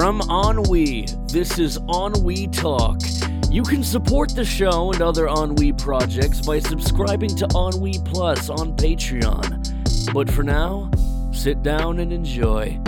[0.00, 3.02] From Ennui, this is Ennui Talk.
[3.50, 8.74] You can support the show and other Ennui projects by subscribing to Ennui Plus on
[8.76, 10.14] Patreon.
[10.14, 10.90] But for now,
[11.34, 12.80] sit down and enjoy.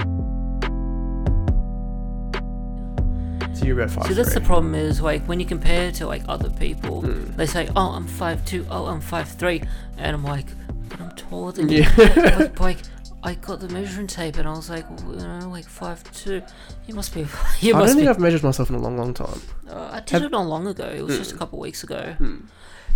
[3.52, 4.06] So you're about five.
[4.06, 7.36] See, that's the problem is like when you compare to like other people, Hmm.
[7.36, 8.64] they say, "Oh, I'm five two.
[8.70, 9.62] Oh, I'm five three,
[9.98, 10.46] and I'm like,
[10.88, 11.92] "But I'm taller than Yeah.
[11.94, 12.04] you."
[12.38, 12.78] like, like,
[13.24, 16.42] I got the measuring tape, and I was like, you know, like five two.
[16.86, 17.20] You must be.
[17.60, 18.00] You I must don't be.
[18.06, 19.40] think I've measured myself in a long, long time.
[19.68, 20.86] Uh, I did Have- it not long ago.
[20.88, 21.22] It was Hmm.
[21.22, 22.16] just a couple weeks ago,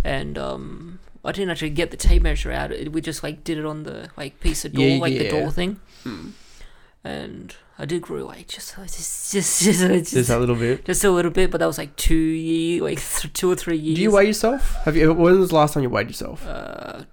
[0.03, 2.71] and um, I didn't actually get the tape measure out.
[2.71, 5.29] It, we just like did it on the like piece of door, Yeah, like the
[5.29, 6.29] door thing, Hmm.
[7.03, 10.83] and I did grow weight just just just just, just, Just a little bit.
[10.83, 13.77] just a little bit, but that was like two year, like th- two or three
[13.77, 13.95] years.
[13.95, 14.75] Do you weigh yourself?
[14.83, 15.13] Have you?
[15.13, 16.45] When was the last time you weighed yourself?
[16.45, 17.03] Uh,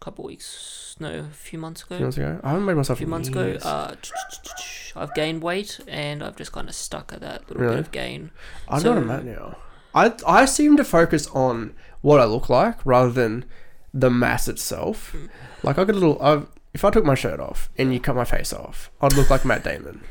[0.00, 1.94] couple weeks, no, a few months ago.
[1.94, 2.40] A few months ago.
[2.42, 3.94] I haven't a myself few months ago, uh,
[4.96, 7.76] I've gained weight, and I've just kind of stuck at that little Really?
[7.76, 8.30] bit of gain.
[8.68, 9.56] I'm so- not a man now.
[9.94, 13.44] I I seem to focus on what I look like rather than
[13.94, 15.10] the mass itself.
[15.12, 15.26] Hmm.
[15.62, 16.22] Like I got a little.
[16.22, 19.30] I've, if I took my shirt off and you cut my face off, I'd look
[19.30, 20.02] like Matt Damon.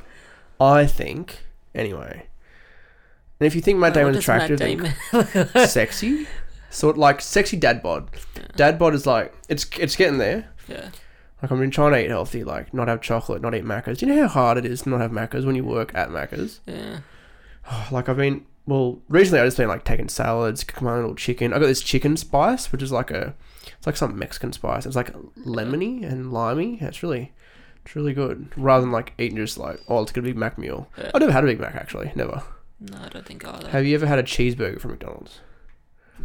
[0.59, 2.25] I think anyway.
[3.40, 4.94] And if you think Matt Damon's Matt attractive, Damon-
[5.67, 6.28] sexy,
[6.70, 8.10] sort like sexy dad bod.
[8.56, 10.50] Dad bod is like it's it's getting there.
[10.68, 10.90] yeah,
[11.42, 13.98] Like I've been trying to eat healthy, like not have chocolate, not eat Maccas.
[14.00, 16.09] Do you know how hard it is to not have Maccas when you work at
[16.12, 16.59] macas?
[16.66, 17.00] yeah.
[17.70, 19.40] Oh, like I've been well recently.
[19.40, 21.54] I have just been like taking salads, cooking my own little chicken.
[21.54, 23.34] I got this chicken spice, which is like a
[23.78, 24.86] it's like some Mexican spice.
[24.86, 25.12] It's like
[25.46, 26.78] lemony and limey.
[26.81, 27.34] It's really
[27.86, 28.50] it's really good.
[28.56, 30.88] Rather than like eating just like oh it's gonna be Mac meal.
[30.98, 31.12] Yeah.
[31.14, 32.12] I've never had a Big Mac actually.
[32.16, 32.42] Never.
[32.80, 33.70] No, I don't think either.
[33.70, 35.40] Have you ever had a cheeseburger from McDonald's?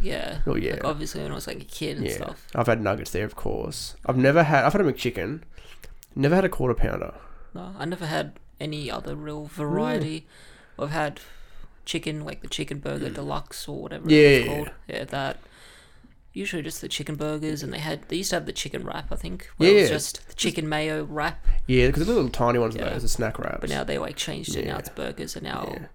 [0.01, 0.39] Yeah.
[0.45, 0.73] Oh yeah.
[0.73, 2.13] Like obviously when I was like a kid and yeah.
[2.15, 2.47] stuff.
[2.55, 3.95] I've had nuggets there, of course.
[4.05, 4.65] I've never had.
[4.65, 5.41] I've had a McChicken.
[6.15, 7.13] Never had a quarter pounder.
[7.53, 10.27] No, I never had any other real variety.
[10.79, 11.19] I've had
[11.85, 14.11] chicken, like the chicken burger deluxe or whatever Mm.
[14.11, 14.71] Yeah, it's yeah, called.
[14.87, 15.39] Yeah, that.
[16.35, 19.11] Usually just the chicken burgers, and they had they used to have the chicken wrap,
[19.11, 19.49] I think.
[19.57, 19.89] Where it was Yeah.
[19.89, 22.89] just the chicken mayo wrap, Yeah, because the little tiny ones of Yeah.
[22.89, 23.59] those, the snack wraps.
[23.61, 24.65] but now they like changed it.
[24.65, 25.85] Now it's burgers, and now Yeah.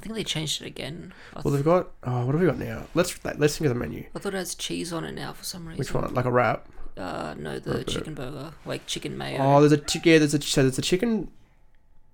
[0.00, 1.12] I think they changed it again.
[1.36, 1.90] I, Well, they've got.
[2.04, 2.86] Oh, what have we got now?
[2.94, 4.06] Let's let's think of the menu.
[4.14, 5.78] I thought it has cheese on it now for some reason.
[5.78, 6.14] Which one?
[6.14, 6.66] Like a wrap?
[6.96, 7.86] Uh, no, the it.
[7.88, 9.38] chicken burger, like chicken mayo.
[9.42, 10.18] Oh, there's a chi- yeah.
[10.18, 11.30] There's a so there's a chicken.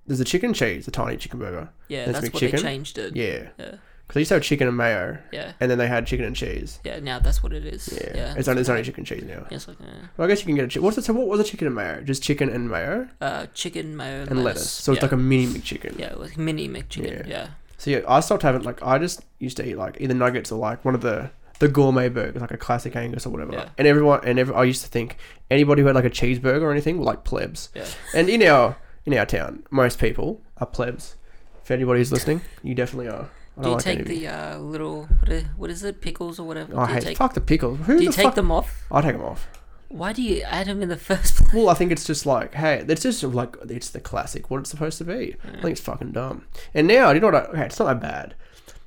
[0.04, 1.68] There's a chicken cheese, a tiny chicken burger.
[1.86, 2.62] yeah, that's that's what they McChicken?
[2.62, 3.14] changed it.
[3.14, 3.76] Yeah, yeah,
[4.06, 5.52] because they used to have chicken and mayo, yeah.
[5.58, 6.78] and then they had chicken and cheese.
[6.84, 7.88] yeah, Now that's what it is.
[7.92, 9.46] Yeah, Yeah, it's only it's only chicken cheese now.
[9.50, 10.84] It's like uh, Well, I guess you can get a chicken.
[10.84, 11.04] What's it?
[11.04, 12.02] So what was a chicken and mayo?
[12.02, 14.70] Just chicken and mayo uh, chicken mayo and lettuce.
[14.70, 15.06] So it's yeah.
[15.06, 15.98] like a mini McChicken.
[15.98, 17.26] Yeah, like mini McChicken.
[17.26, 17.28] Yeah.
[17.28, 17.48] Yeah.
[17.78, 20.58] So yeah, I stopped having like I just used to eat like either nuggets or
[20.58, 23.52] like one of the the gourmet burgers, like a classic Angus or whatever.
[23.52, 23.68] Yeah.
[23.78, 25.16] And everyone and every, I used to think
[25.50, 27.70] anybody who had like a cheeseburger or anything were like plebs.
[27.74, 27.86] Yeah.
[28.14, 31.16] And in our in our town, most people are plebs.
[31.62, 33.28] If anybody's listening, you definitely are.
[33.58, 36.46] I Do you like take the uh, little what is, what is it pickles or
[36.46, 36.78] whatever?
[36.78, 37.78] I do you hate take, fuck the pickles.
[37.86, 38.34] Who do you the take fuck?
[38.34, 38.84] them off?
[38.90, 39.48] I take them off.
[39.88, 41.52] Why do you add them in the first place?
[41.52, 44.70] Well, I think it's just like, hey, it's just like it's the classic what it's
[44.70, 45.36] supposed to be.
[45.44, 46.46] I think it's fucking dumb.
[46.74, 47.34] And now, you know what?
[47.34, 48.34] I, okay, it's not that bad.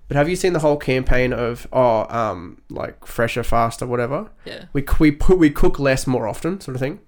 [0.07, 4.31] But have you seen the whole campaign of oh, um, like fresher, faster, whatever?
[4.43, 4.65] Yeah.
[4.73, 6.99] We we put we cook less more often, sort of thing.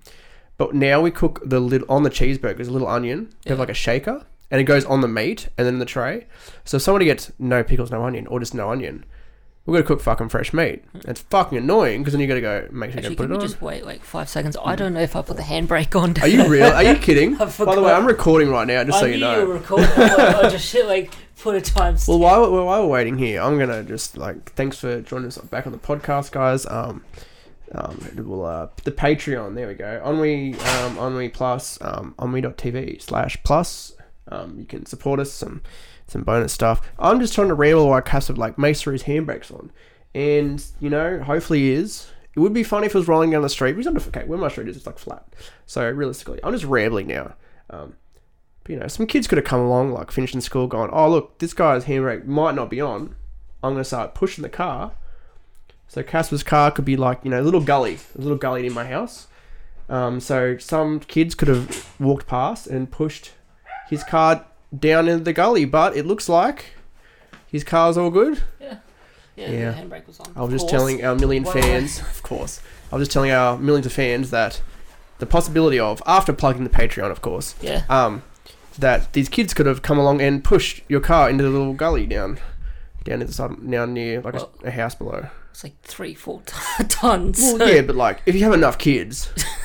[0.58, 3.34] But now we cook the little on the cheeseburgers, a little onion.
[3.44, 5.86] They have like a shaker, and it goes on the meat and then in the
[5.86, 6.28] tray.
[6.64, 9.04] So if somebody gets no pickles, no onion, or just no onion,
[9.72, 10.84] we're gonna cook fucking fresh meat.
[10.94, 13.36] It's fucking annoying because then you gotta go make sure Actually, you put it we
[13.36, 13.42] on.
[13.42, 14.58] just wait like five seconds?
[14.64, 16.20] I don't know if I put the handbrake on.
[16.22, 16.66] Are you real?
[16.68, 17.36] Are you kidding?
[17.36, 19.40] By the way, I'm recording right now, just so I you knew know.
[19.42, 19.88] you were recording.
[19.96, 21.96] I just shit like put a time.
[22.08, 25.66] Well, while, while we're waiting here, I'm gonna just like thanks for joining us back
[25.66, 26.66] on the podcast, guys.
[26.66, 27.04] Um,
[27.74, 29.56] um, we'll uh the Patreon.
[29.56, 30.02] There we go.
[30.04, 30.54] Onwe
[30.84, 33.94] um Onwe Plus um Onwe.tv slash plus.
[34.28, 35.62] Um, you can support us some
[36.12, 36.82] some bonus stuff.
[37.00, 39.72] I'm just trying to ramble while Cass like makes sure his handbrake's on,
[40.14, 42.10] and you know hopefully he is.
[42.36, 43.76] It would be funny if he was rolling down the street.
[43.76, 44.24] He's under okay.
[44.26, 45.26] Where my street is, it's like flat.
[45.66, 47.34] So realistically, I'm just rambling now.
[47.70, 47.96] Um,
[48.64, 51.40] but, you know, some kids could have come along, like finishing school, going, "Oh, look,
[51.40, 53.16] this guy's handbrake might not be on.
[53.64, 54.94] I'm going to start pushing the car."
[55.88, 58.74] So Casper's car could be like, you know, a little gully, a little gully in
[58.74, 59.28] my house.
[59.90, 63.32] Um, so some kids could have walked past and pushed
[63.90, 64.46] his car
[64.78, 66.74] down into the gully, but it looks like
[67.48, 68.42] his car's all good.
[68.60, 68.78] Yeah.
[69.36, 69.50] Yeah.
[69.52, 69.72] Yeah.
[69.72, 70.32] The handbrake was on.
[70.36, 70.72] I was just course.
[70.72, 72.62] telling our million fans, of course.
[72.92, 74.62] I was just telling our millions of fans that
[75.20, 77.84] the possibility of after plugging the Patreon, of course, Yeah.
[77.90, 78.24] um,
[78.80, 82.06] that these kids could have come along and pushed your car into the little gully
[82.06, 82.40] down,
[83.04, 85.28] down at the side, down near like Well- a, a house below.
[85.52, 86.54] It's like three, four t-
[86.88, 87.40] tons.
[87.40, 89.30] Well, so- yeah, but like if you have enough kids,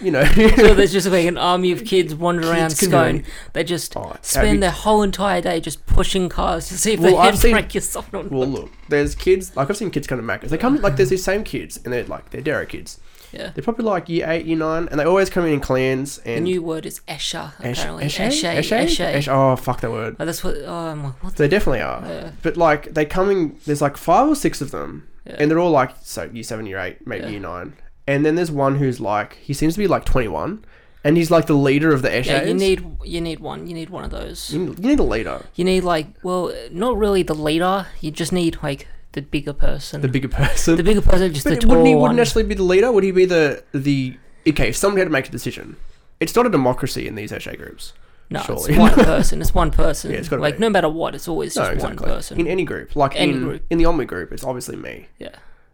[0.00, 0.24] you know.
[0.24, 3.24] So there's just like an army of kids wandering around Kids Scone.
[3.52, 7.00] They just Oh, spend you- their whole entire day just pushing cars to see if
[7.00, 8.28] Well, they I've can seen- break your soft on.
[8.30, 10.50] well, look, there's kids like I've seen kids come to Macca's.
[10.50, 12.98] They come like there's these same kids, and they're like they're Darrow kids.
[13.32, 13.50] Yeah.
[13.54, 16.18] They're probably like year eight, year nine, and they always come in in clans.
[16.18, 18.06] The new word is Eshay, Esh- apparently.
[18.06, 18.26] Eshay?
[18.26, 18.58] Eshay.
[18.58, 18.84] Eshay?
[18.86, 19.14] Eshay.
[19.14, 19.28] Eshay?
[19.28, 20.16] Oh, fuck that word.
[20.18, 20.56] Oh, that's what.
[20.66, 21.44] Oh, I'm like, what the?
[21.44, 22.02] They definitely are.
[22.04, 22.30] Yeah.
[22.42, 25.36] But like they come in, there's like five or six of them, Yeah.
[25.38, 27.30] and they're all like so year seven, year eight, maybe Yeah.
[27.30, 27.74] year nine.
[28.06, 30.64] And then there's one who's like he seems to be like 21,
[31.04, 32.26] and he's like the leader of the Eshays.
[32.26, 33.66] Yeah, you need you need one.
[33.66, 34.50] You need one of those.
[34.52, 37.86] you need, you need a leader, You need like well, not really the leader.
[38.00, 40.00] You just need like the bigger person.
[40.00, 40.76] the bigger person.
[40.76, 42.02] The bigger person, just but the tall wouldn't he one.
[42.02, 42.90] wouldn't necessarily be the leader?
[42.90, 44.16] Would he be the the
[44.48, 44.68] okay?
[44.70, 45.76] If someone had to make a decision,
[46.18, 47.92] it's not a democracy in these Eshay groups.
[48.30, 48.70] no, surely.
[48.70, 49.40] it's one person.
[49.40, 50.10] It's one person.
[50.10, 50.60] Yeah, it's like be.
[50.60, 52.06] no matter what, it's always No, just exactly.
[52.06, 52.40] one person.
[52.40, 53.62] In any group, like Any in group.
[53.70, 55.06] in the Omni group, it's obviously me.
[55.18, 55.30] yeah.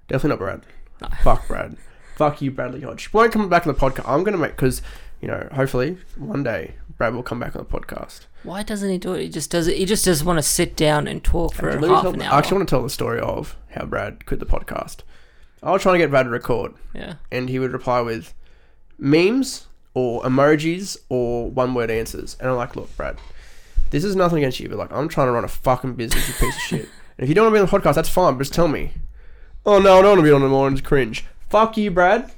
[0.08, 0.62] Definitely not Brad.
[1.02, 1.08] No.
[1.22, 1.76] Fuck Brad.
[2.16, 3.12] Fuck you, Bradley Hodge.
[3.12, 4.08] Won't come back on the podcast.
[4.08, 4.82] I'm gonna make because
[5.20, 8.20] you know hopefully one day Brad will come back on the podcast.
[8.42, 9.22] Why doesn't he do it?
[9.22, 9.76] He just does it.
[9.76, 12.38] He just doesn't want to sit down and talk for Actually, half tell- an I
[12.38, 14.98] actually want to tell the story of how Brad quit the podcast.
[15.62, 17.14] I was trying to get Brad to record, yeah.
[17.30, 18.34] and he would reply with
[18.98, 22.36] memes or emojis or one word answers.
[22.40, 23.18] And I'm like, look, Brad,
[23.90, 26.34] this is nothing against you, but like, I'm trying to run a fucking business, you
[26.34, 26.88] piece of shit.
[27.18, 28.68] And if you don't want to be on the podcast, that's fine, but just tell
[28.68, 28.92] me.
[29.64, 30.82] Oh no, I don't want to be on the mornings.
[30.82, 31.24] Cringe.
[31.48, 32.30] Fuck you, Brad.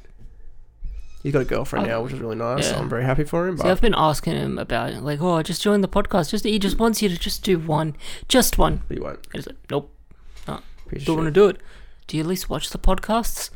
[1.23, 2.71] He's got a girlfriend now, which is really nice.
[2.71, 2.79] yeah.
[2.79, 3.59] I'm very happy for him.
[3.59, 5.03] See, I've been asking him about it.
[5.03, 6.31] Like, oh, just join the podcast.
[6.31, 7.97] Just he just wants you to just do one,
[8.29, 8.83] just one.
[8.89, 9.19] he won't.
[9.27, 9.95] And he's like, nope,
[10.89, 11.35] Piece of don't want to shit.
[11.35, 11.57] do it.
[12.07, 13.51] Do you at least watch the podcasts?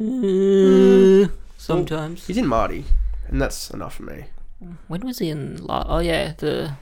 [0.00, 2.26] Uh, sometimes.
[2.26, 2.84] He's in Marty,
[3.28, 4.24] and that's enough for me.
[4.88, 5.64] When was he in?
[5.64, 6.72] La- oh yeah, the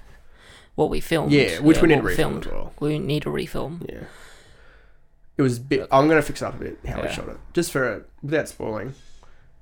[0.77, 1.33] what we filmed.
[1.33, 2.47] Yeah, which we need to what refilm filmed.
[2.47, 2.73] as well.
[2.81, 3.87] We need to refilm.
[3.91, 4.05] Yeah.
[5.39, 5.89] It was a bit.
[5.91, 7.11] I'm gonna fix it up a bit how Yeah.
[7.11, 8.95] shot it, just for it, without spoiling.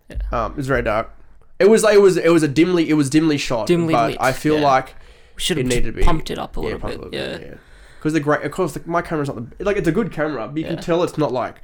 [0.08, 0.16] Yeah.
[0.32, 1.10] Um, it was very dark.
[1.58, 1.84] It was.
[1.84, 2.16] It was.
[2.16, 2.88] It was a dimly.
[2.90, 3.66] It was dimly shot.
[3.66, 4.66] Dimly but lit, I feel yeah.
[4.66, 4.94] like
[5.36, 7.40] We should It have needed to be- pumped it up a yeah, little probably bit.
[7.42, 7.54] Yeah.
[7.98, 9.76] Because the great, of course, the, my camera's not the like.
[9.76, 10.80] It's a good camera, but you can Yeah.
[10.80, 11.56] tell it's not like.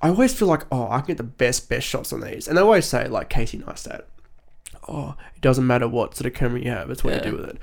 [0.00, 2.56] I always feel like, oh, I can get the best, best shots on these, and
[2.56, 4.02] they always say like Casey Neistat,
[4.86, 7.24] oh, it doesn't matter what sort of camera you have, it's what Yeah.
[7.24, 7.58] you do with it.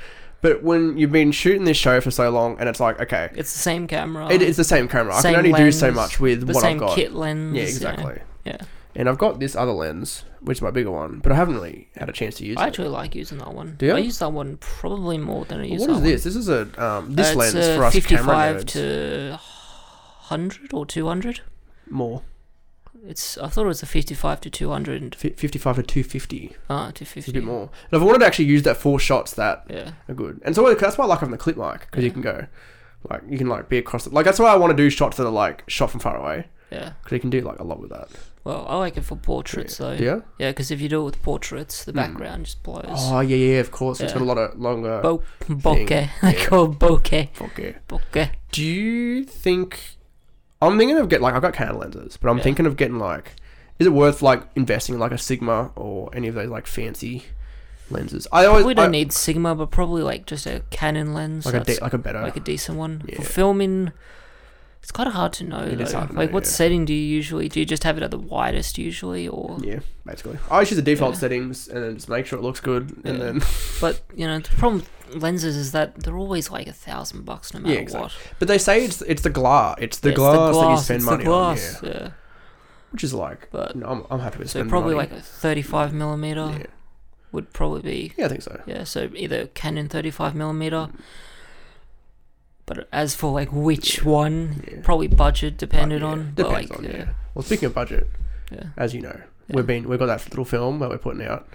[0.45, 3.51] But when you've been shooting this show for so long, and it's like, okay, It's
[3.51, 4.27] the same camera.
[4.29, 5.15] it's the same camera.
[5.15, 6.95] I can only do so much with what same I've got.
[6.95, 7.55] kit lens.
[7.57, 8.19] Yeah, exactly.
[8.43, 8.57] Yeah.
[8.95, 11.87] And I've got this other lens, which is my bigger one, but I haven't really
[11.97, 12.63] had a chance to use I it.
[12.63, 13.73] I actually like using that one.
[13.79, 13.93] Do you?
[13.95, 16.23] I use that one probably more than I use what is this?
[16.25, 18.65] This is a um, this Uh, lens a for us camera 55 nerds.
[18.67, 19.39] to
[20.29, 21.41] 100 or 200.
[21.89, 22.21] more
[23.07, 25.15] It's I thought it was a 55 to 200.
[25.15, 26.55] Fi 55 to 250.
[26.69, 27.69] Ah, to It's a bit more.
[27.91, 29.91] And if I wanted to actually use that for shots that Yeah.
[30.09, 32.21] are good, and so that's why I like having the clip mic because you can
[32.21, 32.47] go,
[33.09, 35.17] like you can like be across the like that's why I want to do shots
[35.17, 36.93] that are like shot from far away Yeah.
[37.03, 38.09] because you can do like a lot with that.
[38.43, 39.97] Well, I like it for portraits though.
[39.97, 40.23] Do you?
[40.37, 41.97] Yeah, because if you do it with portraits, the Hmm.
[41.97, 42.83] background just blows.
[42.87, 43.99] Oh yeah, yeah, of course.
[44.01, 44.19] It's Yeah.
[44.19, 44.99] got a lot of longer.
[45.01, 46.09] Bo- bokeh.
[46.21, 46.45] I yeah.
[46.45, 47.29] call it bokeh.
[47.41, 47.75] Okay.
[47.87, 48.29] Bokeh.
[48.51, 49.94] Do you think?
[50.61, 52.43] I'm thinking of getting like I've got Canon lenses, but I'm Yeah.
[52.43, 53.33] thinking of getting like,
[53.79, 57.25] is it worth like investing in like a Sigma or any of those like fancy
[57.89, 58.27] lenses?
[58.31, 61.45] I always We don't I- need Sigma, but probably like just a Canon lens.
[61.45, 62.21] like a de- like a better.
[62.21, 63.17] like a decent one Yeah.
[63.17, 63.91] for filming.
[64.85, 65.61] It's kind of hard to know.
[65.63, 65.97] It is though.
[65.97, 66.49] hard to like, know, what yeah.
[66.51, 67.49] setting do you usually?
[67.49, 69.57] Do you just have it at the widest usually, or?
[69.63, 70.37] yeah, basically.
[70.51, 71.19] I just use the default Yeah.
[71.21, 73.23] settings and then just make sure it looks good, and Yeah.
[73.25, 73.41] then
[73.81, 77.51] But you know, the problem with lenses is that they're always like a thousand bucks
[77.51, 78.03] no matter Yeah, exactly.
[78.03, 78.35] what.
[78.37, 80.97] But they say it's it's the glass, it's the Yeah, it's glass that you spend
[80.97, 81.97] it's money the glass, on, yeah.
[82.03, 82.09] yeah.
[82.91, 85.09] Which is like, But you know, I'm, I'm happy with so spending probably money.
[85.09, 86.65] like a thirty-five millimeter yeah.
[87.31, 88.61] would probably be yeah, I think so.
[88.67, 88.83] yeah.
[88.83, 90.89] So either Canon thirty-five millimeter.
[90.93, 90.99] Mm.
[92.65, 94.79] But as for like which one, Yeah.
[94.83, 96.33] probably budget depended yeah, on.
[96.35, 97.07] But depends like on, yeah, yeah.
[97.33, 98.07] Well, speaking of budget,
[98.51, 98.67] yeah.
[98.77, 99.55] as you know, Yeah.
[99.57, 101.47] we've been we've got that little film that we're putting out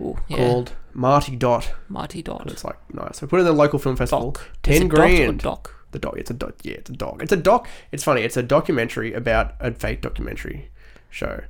[0.00, 0.36] Ooh, yeah.
[0.36, 1.72] called Marty Dot.
[1.88, 2.46] Marty And Dot.
[2.50, 3.22] it's like nice.
[3.22, 4.32] We put it in the local film festival.
[4.32, 4.50] Doc.
[4.66, 5.40] Is Ten it or grand.
[5.40, 5.74] Doc.
[5.92, 6.18] The dog.
[6.18, 6.52] It's a dog.
[6.62, 7.22] Yeah, it's a dog.
[7.22, 7.66] It's a doc.
[7.92, 8.20] It's funny.
[8.20, 10.70] It's a documentary about a fake documentary
[11.08, 11.40] show.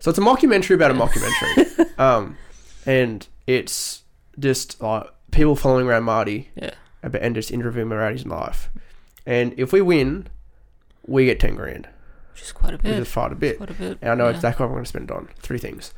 [0.00, 1.98] So it's a mockumentary about a mockumentary.
[2.00, 2.36] um,
[2.84, 4.02] and it's
[4.38, 6.70] just like people following around Marty Yeah.
[7.02, 8.70] About, and just interviewing Marty's life.
[9.26, 10.28] And if we win,
[11.06, 11.88] we get ten grand.
[12.32, 12.96] Which is quite a bit.
[12.96, 13.58] just fight a bit.
[13.58, 13.98] Quite a bit.
[14.00, 14.34] And I know yeah.
[14.34, 15.28] exactly what I'm going to spend it on.
[15.38, 15.92] Three things: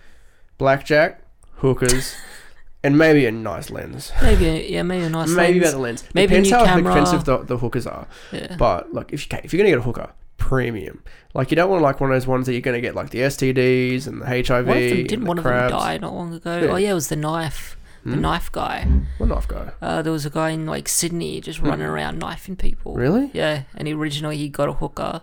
[0.59, 1.23] blackjack,
[1.57, 2.17] hookers,
[2.83, 4.13] and maybe a nice lens.
[4.23, 5.37] Maybe yeah, maybe a nice maybe lens.
[5.37, 6.05] Maybe about the lens.
[6.15, 6.93] Maybe a Depends new how camera.
[6.93, 8.07] expensive the, the hookers are.
[8.33, 8.57] Yeah.
[8.57, 11.03] But look, if you if you're gonna get a hooker, premium.
[11.35, 13.21] Like you don't want like one of those ones that you're gonna get like the
[13.21, 14.67] STDs and the HIV.
[14.67, 15.73] One of them didn't the one of them crabs.
[15.73, 16.61] die not long ago.
[16.61, 16.69] Yeah.
[16.69, 17.77] Oh yeah, it was the knife.
[18.05, 18.21] The Hmm?
[18.21, 18.87] knife guy.
[19.19, 19.71] What knife guy?
[19.81, 21.69] Uh, there was a guy in like Sydney just Hmm.
[21.69, 22.95] running around knifing people.
[22.95, 23.31] Really?
[23.33, 25.23] Yeah, and originally he got a hooker,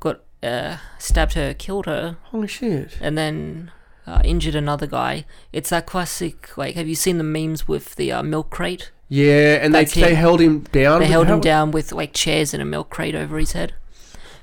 [0.00, 2.96] got uh, stabbed her, killed her, Holy shit!
[3.00, 3.70] and then
[4.06, 5.24] uh, injured another guy.
[5.52, 6.56] It's that classic.
[6.56, 8.92] Like, have you seen the memes with the uh, milk crate?
[9.08, 10.16] Yeah, and they That's they him.
[10.16, 11.00] held him down.
[11.00, 13.52] They with- held how- him down with like chairs and a milk crate over his
[13.52, 13.74] head.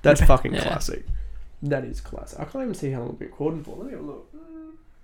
[0.02, 0.64] That's fucking Yeah.
[0.64, 1.06] classic.
[1.62, 2.40] That is classic.
[2.40, 3.78] I can't even see how long been recording for.
[3.78, 4.33] Let me have a look.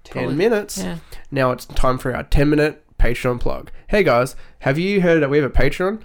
[0.09, 0.77] Mm, Ten Probably- minutes.
[0.77, 0.97] Yeah.
[1.31, 3.71] Now it's time for our 10 minute Patreon plug.
[3.87, 6.01] Hey guys, have you heard that we have a Patreon?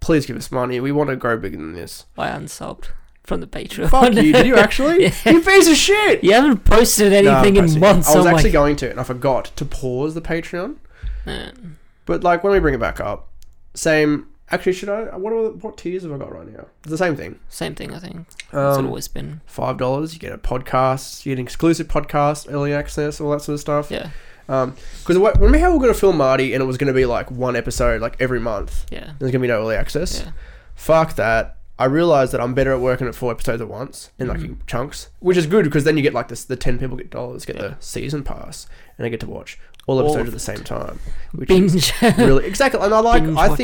[0.00, 0.78] Please give us money.
[0.80, 2.06] We want to grow bigger than this.
[2.16, 2.86] I unsubbed
[3.24, 3.90] from the Patreon.
[3.90, 4.32] Fuck you.
[4.32, 5.02] Did you actually?
[5.02, 5.12] Yeah.
[5.26, 6.22] You piece of shit.
[6.22, 8.08] You haven't posted No, anything in months.
[8.08, 10.76] I was I'm actually like, going to, and I forgot to pause the Patreon.
[12.06, 13.28] But like when we bring it back up,
[13.74, 14.28] same.
[14.50, 15.16] Actually, should I?
[15.16, 16.66] What are, what tiers have I got right now?
[16.82, 17.38] It's the same thing.
[17.48, 17.92] same thing.
[17.94, 19.40] I think it's Um, always been.
[19.46, 23.42] Five dollars, you get a podcast, you get an exclusive podcast, early access, all that
[23.42, 23.90] sort of stuff.
[23.90, 24.08] Yeah,
[24.48, 24.74] Um,
[25.06, 27.56] because remember how we were gonna film Marty, and it was gonna be like one
[27.56, 28.86] episode like every month.
[28.90, 30.22] yeah, There's gonna be no early access.
[30.24, 30.32] yeah.
[30.74, 31.56] Fuck that.
[31.80, 34.58] I realized that I'm better at working at four episodes at once in like in
[34.66, 37.44] chunks, which is good because then you get like this: the ten people get dollars,
[37.44, 37.62] get Yeah.
[37.62, 40.64] the season pass, and they get to watch all All episodes of at the same
[40.64, 40.98] time.
[41.32, 43.22] Which is really exactly, and I like.
[43.24, 43.58] Binge I watch.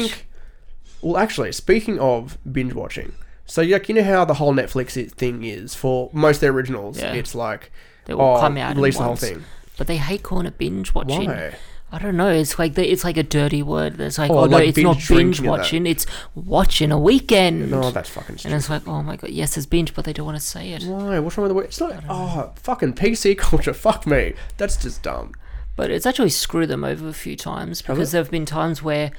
[1.04, 3.12] Well, actually, speaking of binge watching,
[3.46, 6.99] so like you know how the whole Netflix thing is for most of their originals,
[6.99, 7.12] Yeah.
[7.12, 7.70] it's like
[8.06, 9.20] they will oh, come out release the whole once.
[9.20, 9.44] thing.
[9.76, 11.26] But they hate calling it binge watching.
[11.26, 11.54] Why?
[11.92, 12.28] I don't know.
[12.30, 14.00] It's like the, it's like a dirty word.
[14.00, 15.50] It's like Oh, oh, no, like it's not binge binge drinking and that.
[15.58, 15.87] watching.
[15.87, 17.70] It's watching a weekend.
[17.70, 18.56] No, that's fucking and stupid.
[18.56, 20.84] it's like oh my god, yes, it's binge, but they don't want to say it.
[20.84, 21.18] Why?
[21.18, 21.66] What's wrong with the word?
[21.66, 22.02] It's not.
[22.08, 23.75] Oh, fucking PC culture.
[23.75, 24.32] Fuck me.
[24.56, 25.32] That's just dumb.
[25.76, 29.11] But it's actually screwed them over a few times because there have been times where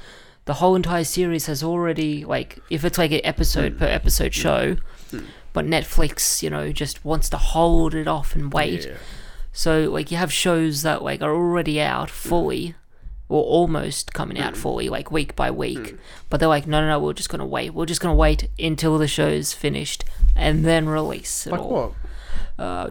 [0.46, 3.78] the whole entire series has already like if it's like an episode Hmm.
[3.78, 4.42] per episode mm.
[4.42, 4.76] show,
[5.12, 5.24] mm.
[5.52, 8.86] but Netflix, you know, just wants to hold it off and wait.
[8.86, 8.96] Yeah.
[9.52, 12.12] So like you have shows that like are already out mm.
[12.12, 12.74] fully
[13.28, 15.96] or almost coming out fully, like week by week.
[16.30, 17.74] But they're like, no, no, no, we're just gonna wait.
[17.74, 20.04] We're just gonna wait until the show's finished
[20.36, 21.70] and then release it Like all.
[21.70, 21.92] what?
[22.58, 22.90] Uh,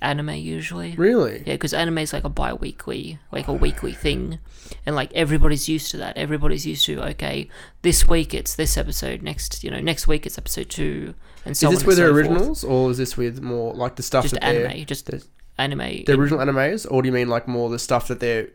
[0.00, 0.92] anime usually.
[0.96, 1.38] Really?
[1.46, 4.38] Yeah, because anime is like a bi-weekly, like a weekly thing,
[4.86, 6.16] and like everybody's used to that.
[6.16, 7.48] Everybody's used to okay,
[7.82, 11.70] this week it's this episode, next you know next week it's episode two, and so
[11.70, 12.26] is this with their so forth.
[12.26, 15.28] originals, or is this with more like the stuff Just that anime, they're just there's-
[15.58, 16.04] anime.
[16.06, 18.48] the original animes, or do you mean like more the stuff that they're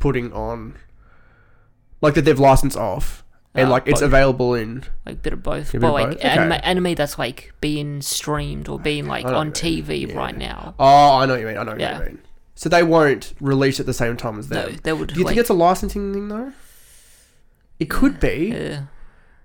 [0.00, 0.74] putting on,
[2.00, 3.24] like that they've licensed off,
[3.58, 4.06] and Uh, like it's both.
[4.08, 4.84] available in?
[5.06, 6.24] like bit of both, A bit but of like both?
[6.24, 6.60] anime, Okay.
[6.62, 10.16] anime that's like being streamed or being like on what you mean, TV yeah.
[10.16, 10.74] right now.
[10.78, 11.58] Oh, I know what you mean.
[11.58, 11.98] I know what Yeah.
[11.98, 12.18] you mean.
[12.54, 15.30] So they won't release at the same time as No, they would do you like.
[15.32, 16.52] think it's a licensing thing though?
[17.78, 18.52] It could be.
[18.54, 18.80] uh,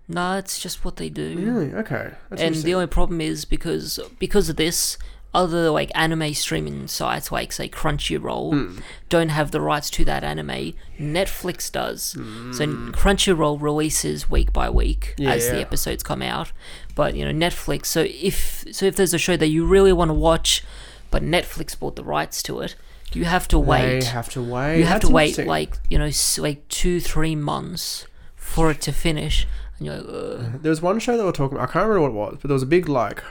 [0.08, 1.36] no, it's just what they do.
[1.38, 1.74] Really?
[1.74, 2.12] Okay.
[2.30, 4.98] That's and the only problem is because because of this
[5.34, 8.80] other like anime streaming sites like say crunchyroll Hmm.
[9.10, 12.92] don't have the rights to that anime netflix does so Hmm.
[12.92, 16.52] crunchyroll releases week by week as the episodes come out
[16.96, 20.10] but you know netflix so if so if there's a show that you really want
[20.10, 20.64] to watch
[21.10, 22.76] but netflix bought the rights to it
[23.14, 24.78] you have to wait They have to wait.
[24.80, 28.92] you have That's to wait like you know like two three months for it to
[28.92, 29.48] finish
[29.78, 30.62] and you're like Ugh.
[30.62, 31.70] There was one show that we're talking about.
[31.70, 33.24] I can't remember what it was, but there was a big like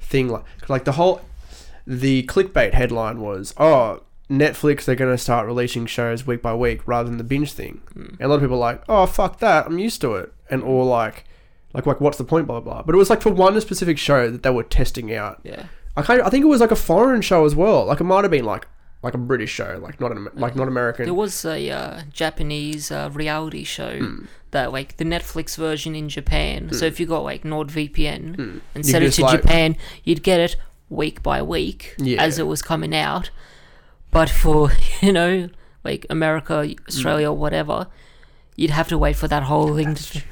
[0.00, 1.20] thing like like the whole
[1.86, 6.86] the clickbait headline was oh Netflix they're going to start releasing shows week by week
[6.86, 7.82] rather than the binge thing.
[7.94, 10.62] And a lot of people are like oh fuck that I'm used to it and
[10.62, 11.24] or like
[11.74, 12.82] like like what's the point blah blah blah.
[12.82, 15.40] But it was like for one specific show that they were testing out.
[15.42, 17.84] yeah I kind of, I think it was like a foreign show as well.
[17.84, 18.66] Like it might have been like
[19.02, 21.04] like a British show, like not an like not American.
[21.06, 24.24] There was a uh, Japanese uh, reality show Hmm.
[24.52, 26.72] that, like, the Netflix version in Japan.
[26.72, 30.38] So if you got like NordVPN and You set it to like- Japan, you'd get
[30.38, 30.56] it
[30.92, 32.22] week by week Yeah.
[32.22, 33.30] as it was coming out.
[34.10, 34.70] But for
[35.00, 35.48] you know,
[35.84, 36.74] like America.
[36.88, 37.36] Australia, mm.
[37.36, 37.86] whatever,
[38.56, 39.94] you'd have to wait for that whole thing.
[39.94, 40.22] To,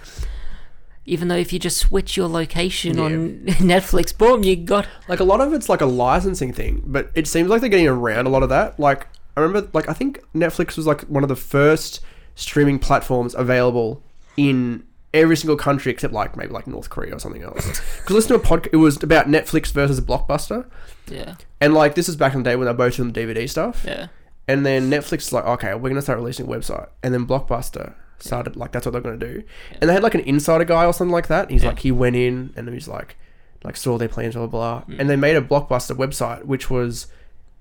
[1.07, 3.05] even though if you just switch your location Yeah.
[3.05, 7.11] on Netflix, boom, you got like a lot of it's like a licensing thing, but
[7.15, 8.79] it seems like they're getting around a lot of that.
[8.79, 12.01] Like I remember, like I think Netflix was like one of the first
[12.35, 14.03] streaming platforms available
[14.37, 17.67] in every single country except like maybe like North Korea or something else.
[17.99, 20.69] Because listen to a podcast, it was about Netflix versus Blockbuster,
[21.09, 23.21] yeah, and like this is back in the day when they were both doing the
[23.21, 24.09] DVD stuff, yeah,
[24.49, 27.95] and then Netflix is like, okay, we're gonna start releasing a website, and then Blockbuster
[28.19, 29.43] started like that's what they're gonna do,
[29.81, 31.51] and they had like an insider guy or something like that.
[31.51, 31.71] He's Yeah.
[31.71, 33.17] like he went in and he's like,
[33.65, 34.95] like saw their plans, blah blah, blah.
[34.95, 35.01] Mm.
[35.01, 37.07] and they made a Blockbuster website which was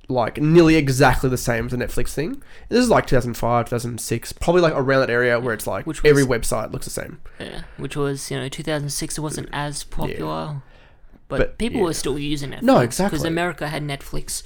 [0.10, 2.42] like nearly exactly the same as the Netflix thing.
[2.68, 6.24] This is like 2005, 2006, probably like around that area where it's like Which every
[6.24, 7.22] website looks the same.
[7.40, 7.62] yeah.
[7.78, 9.18] Which was you know 2006.
[9.18, 10.62] It wasn't as popular.
[11.28, 11.86] But, But, people yeah.
[11.86, 12.62] were still using Netflix.
[12.64, 13.26] No, exactly, Because.
[13.28, 14.42] America had Netflix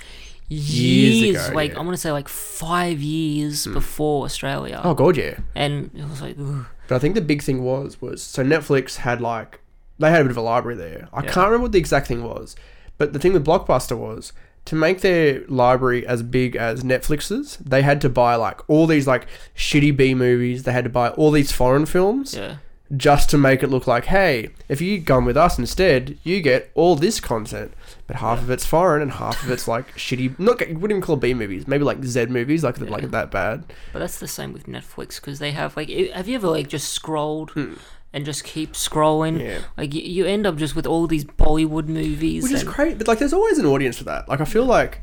[0.50, 1.80] Years years, ago, like yeah.
[1.80, 3.74] I'm gonna say like five years hmm.
[3.74, 5.38] before Australia, Oh god, yeah.
[5.56, 6.66] and it was like, ugh.
[6.88, 9.62] But I think the big thing was was so Netflix had like
[10.00, 11.08] they had a bit of a library there.
[11.14, 11.32] I Yeah.
[11.32, 12.56] can't remember what the exact thing was,
[12.98, 14.34] but the thing with Blockbuster was
[14.66, 19.08] to make their library as big as Netflix's, they had to buy like all these
[19.08, 20.64] like shitty B movies.
[20.64, 22.58] They had to buy all these foreign films Yeah.
[22.96, 26.72] just to make it look like, hey, if you come with us instead, you get
[26.76, 27.74] all this content.
[28.08, 30.38] But half of it's foreign and half of it's like shitty.
[30.40, 31.68] Not you wouldn't even call it B movies.
[31.68, 32.90] Maybe like Z movies, like Yeah.
[32.90, 33.66] like that bad.
[33.92, 35.90] But that's the same with Netflix because they have like.
[35.90, 37.74] i- Have you ever like just scrolled hmm.
[38.14, 39.42] And just keep scrolling?
[39.42, 39.60] Yeah.
[39.78, 42.44] Like you, you end up just with all these Bollywood movies.
[42.44, 44.30] Which is and- great, but like, there's always an audience for that.
[44.30, 45.02] Like, I feel like,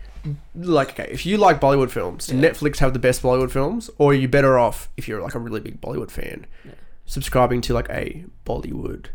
[0.54, 2.28] like, okay, if you like Bollywood films.
[2.28, 5.60] Netflix have the best Bollywood films, or you're better off if you're like a really
[5.60, 6.72] big Bollywood fan, Yeah.
[7.06, 9.06] subscribing to like a Bollywood.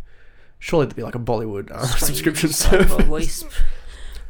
[0.59, 3.27] Surely there'd be like a Bollywood uh, subscription service Probably,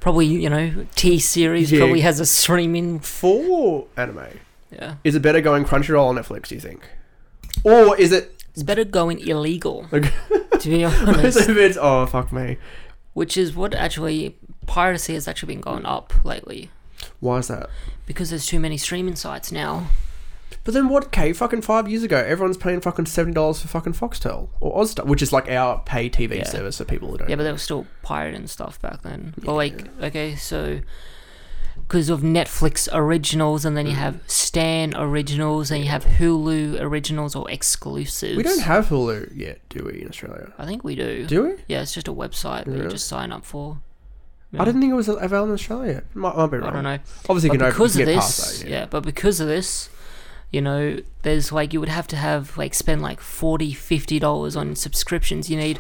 [0.02, 1.80] probably you know T series Yeah.
[1.80, 3.00] probably has a streaming.
[3.00, 4.26] for anime.
[4.72, 6.50] Yeah, Is it better going Crunchyroll or Netflix?
[6.50, 6.82] Do you think,
[7.64, 8.35] or is it?
[8.56, 10.10] It's better going illegal Okay.
[10.60, 11.38] to be honest.
[11.50, 12.58] it- it's- oh fuck me.
[13.14, 14.36] Which is what actually
[14.66, 16.70] piracy has actually been going up lately
[17.20, 17.70] Why is that?
[18.06, 19.88] because there's too many streaming sites now.
[20.64, 21.06] But then what?
[21.08, 25.06] Okay, fucking five years ago, everyone's paying fucking seventy dollars for fucking Foxtel or Austar,
[25.06, 26.44] which is like our pay TV Yeah.
[26.46, 27.30] service for people who don't.
[27.30, 29.34] Yeah, but they were still pirating stuff back then.
[29.44, 30.80] But like, okay, so
[31.88, 34.30] because of Netflix originals, and then you have mm.
[34.30, 38.36] Stan originals, and you have Hulu originals or exclusives.
[38.36, 40.52] We don't have Hulu yet, do we, in Australia?
[40.58, 41.26] I think we do.
[41.28, 41.56] Do we?
[41.68, 42.90] Yeah, it's just a website that you Really?
[42.92, 43.80] just sign up for.
[44.58, 45.94] I didn't think it was available in Australia.
[45.96, 46.16] yet.
[46.16, 46.70] Might, might be wrong.
[46.70, 47.00] I don't know.
[47.30, 48.70] Obviously, you but can, open, you because can of get this, past that.
[48.70, 48.80] yeah.
[48.80, 48.86] Yeah.
[48.86, 49.90] but because of this,
[50.52, 54.56] you know, there's like you would have to have like spend like 40 50 dollars
[54.56, 55.50] on subscriptions.
[55.50, 55.80] You need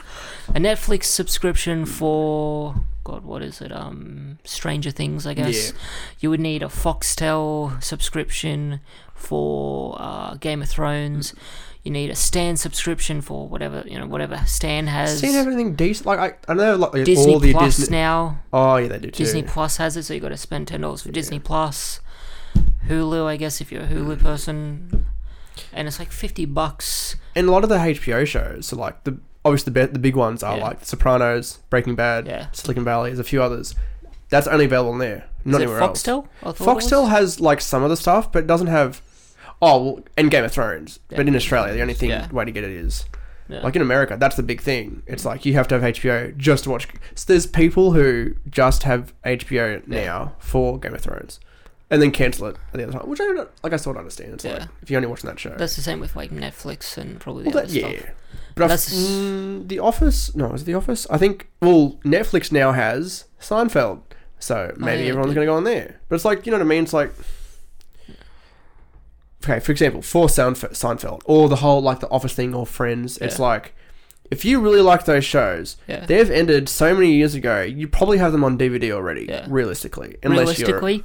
[0.49, 3.71] a Netflix subscription for God, what is it?
[3.71, 5.71] Um, Stranger Things, I guess.
[5.71, 5.77] Yeah.
[6.19, 8.81] You would need a Foxtel subscription
[9.13, 11.33] for uh, Game of Thrones.
[11.83, 15.19] You need a Stan subscription for whatever you know, whatever Stan has.
[15.19, 16.07] Seen everything decent.
[16.07, 17.95] Like I, I know, like Disney all the Disney Plus Disney.
[17.97, 18.39] now.
[18.51, 19.23] Oh yeah, they do too.
[19.23, 21.99] Disney Plus has it, so you got to spend ten dollars for Disney Plus.
[22.87, 25.05] Hulu, I guess, if you're a Hulu person,
[25.71, 27.15] and it's like fifty bucks.
[27.35, 30.15] and a lot of the HBO shows, so like the obviously the be- the big
[30.15, 30.63] ones are Yeah.
[30.63, 32.47] like The Sopranos, Breaking Bad, Yeah.
[32.51, 33.11] Silicon Valley.
[33.11, 33.75] There's a few others.
[34.29, 36.03] That's only available on there, not Is it anywhere else.
[36.03, 36.27] Foxtel?
[36.43, 36.85] I thought it was.
[36.91, 39.01] Foxtel has like some of the stuff, but it doesn't have.
[39.61, 40.99] Oh, well, and Game of Thrones.
[41.09, 41.17] Yeah.
[41.17, 42.29] But in Australia, the only thing Yeah.
[42.31, 43.05] way to get it is
[43.47, 43.61] Yeah.
[43.61, 44.17] like in America.
[44.19, 45.03] That's the big thing.
[45.07, 46.87] It's like you have to have HBO just to watch.
[47.13, 51.39] So there's people who just have HBO now for Game of Thrones,
[51.91, 53.71] and then cancel it at the other time, which I don't like.
[53.73, 54.33] I still don't understand.
[54.33, 54.65] It's like Yeah.
[54.81, 55.53] if you're only watching that show.
[55.55, 57.89] That's the same with like Netflix and probably the well, other that, yeah.
[57.99, 58.09] stuff.
[58.55, 60.33] But mm, The Office.
[60.35, 61.05] No, is it The Office?
[61.09, 61.47] I think.
[61.61, 64.01] Well, Netflix now has Seinfeld,
[64.39, 65.99] so maybe Oh, yeah, everyone's they- going to go on there.
[66.09, 66.83] But it's like you know what I mean.
[66.83, 67.11] It's like.
[69.43, 73.17] Okay, for example, for Seinf- Seinfeld or the whole like the Office thing or Friends,
[73.19, 73.75] it's like
[74.31, 76.03] if you really like those shows, Yeah.
[76.05, 77.61] they've ended so many years ago.
[77.61, 79.45] You probably have them on DVD already, Yeah.
[79.47, 81.03] realistically, unless you're Realistically,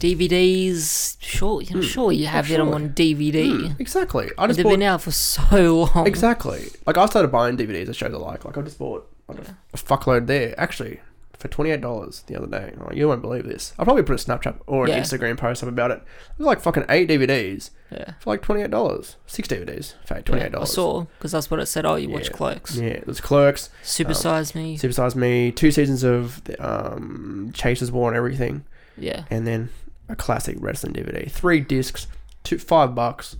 [0.00, 2.74] DVDs, sure, you know, sure you have them sure.
[2.74, 3.68] on DVD.
[3.72, 4.30] Hmm, exactly.
[4.38, 6.06] I just They've bought been out for so long.
[6.06, 6.68] Exactly.
[6.86, 8.44] Like I started buying DVDs of shows I like.
[8.44, 11.00] Like I just bought like a, a fuckload there actually
[11.38, 12.74] for twenty eight dollars the other day.
[12.80, 13.72] Oh, you won't believe this.
[13.78, 15.00] I'll probably put a Snapchat or an Yeah.
[15.00, 15.94] Instagram post up about it.
[15.98, 18.12] It was like fucking eight DVDs Yeah.
[18.20, 19.16] for like twenty eight dollars.
[19.26, 20.72] Six DVDs for twenty eight I dollars.
[20.74, 21.86] saw because that's what it said.
[21.86, 22.32] Oh, you watch Yeah.
[22.36, 24.76] Clerks, Yeah, there's Clerks, Super Size Me.
[24.76, 28.64] Super Size Me, two seasons of the, um, Chasers War on Everything,
[28.98, 29.70] Yeah, and then
[30.10, 31.30] a classic wrestling DVD.
[31.30, 32.06] Three discs,
[32.44, 33.36] two five bucks.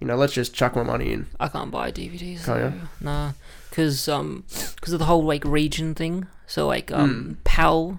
[0.00, 1.26] You know, let's just chuck my money in.
[1.38, 2.44] I can't buy DVDs.
[2.44, 2.82] Can't.
[3.00, 3.32] Nah,
[3.70, 6.26] because um, because of the whole like region thing.
[6.46, 7.98] So like um, PAL.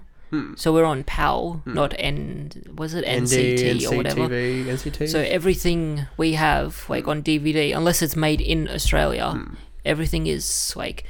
[0.56, 2.50] So we're on PAL, not N.
[2.76, 4.28] Was it NCT ND, or whatever?
[4.28, 5.08] NCTV, NCT.
[5.08, 9.54] So everything we have like on DVD, unless it's made in Australia, Hmm.
[9.84, 11.04] everything is like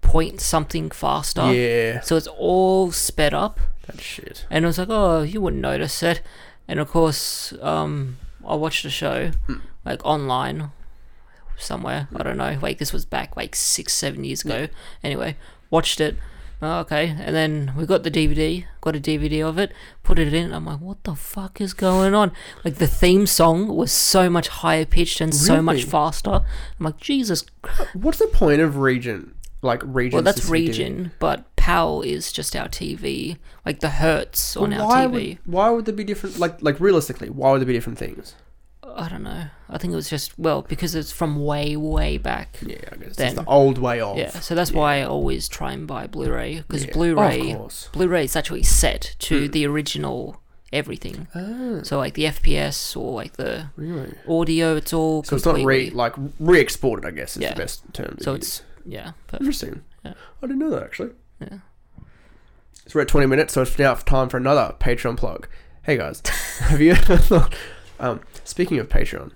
[0.00, 1.52] point something faster.
[1.52, 4.46] yeah, So it's all sped up, that shit.
[4.48, 6.22] and I was like, oh, you wouldn't notice it.
[6.68, 9.56] And of course, um, I watched the show Hmm.
[9.84, 10.70] like online
[11.56, 12.08] somewhere.
[12.14, 12.58] I don't know.
[12.60, 14.68] Like this was back like six, seven years ago.
[15.02, 15.36] Anyway,
[15.70, 16.16] watched it.
[16.60, 18.64] Oh, okay, and then we got the DVD.
[18.80, 19.70] Got a DVD of it.
[20.02, 20.52] Put it in.
[20.52, 22.32] I'm like, what the fuck is going on?
[22.64, 25.88] Like the theme song was so much higher pitched and so much Really?
[25.90, 26.30] faster.
[26.30, 27.44] I'm like, Jesus.
[27.94, 29.34] What's the point of region?
[29.62, 30.16] Like region?
[30.16, 33.36] Well, that's region, but PAL is just our TV.
[33.66, 35.12] Like the Hertz on Well, our TV.
[35.12, 36.38] Would, why would there be different?
[36.38, 38.34] Like, like realistically, why would there be different things?
[38.82, 39.44] I don't know.
[39.68, 42.58] I think it was just well because it's from way way back.
[42.62, 44.16] Yeah, I guess Then- it's the old way of.
[44.16, 46.92] Yeah, so that's why I always try and buy Blu-ray because Yeah.
[46.94, 47.88] Blu-ray, Of.
[47.92, 50.40] Blu-ray is actually set to the original
[50.72, 51.28] everything.
[51.34, 54.14] Ah, So like the FPS or like the really?
[54.26, 57.04] audio, it's all So it's not re completely- like re-exported.
[57.06, 57.50] I guess is Yeah.
[57.52, 58.16] the best term.
[58.16, 58.38] To So use.
[58.38, 59.82] it's yeah, but interesting.
[60.02, 60.14] Yeah.
[60.42, 61.10] I didn't know that actually.
[61.40, 61.58] Yeah.
[62.86, 65.46] So we're at 20 minutes, so it's now time for another Patreon plug.
[65.82, 66.22] Hey guys,
[66.60, 67.54] have you ever thought,
[68.00, 69.32] um, speaking of Patreon,